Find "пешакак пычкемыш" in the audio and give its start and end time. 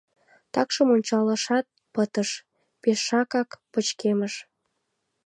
2.81-4.33